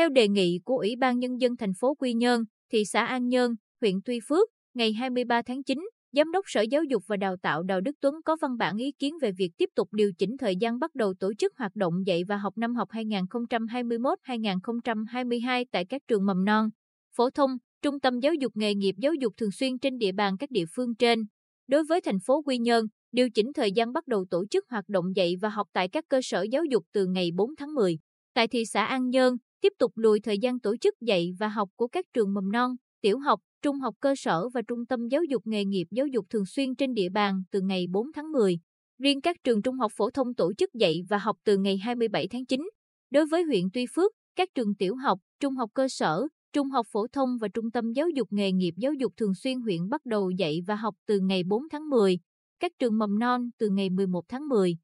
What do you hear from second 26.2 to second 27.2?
sở giáo dục từ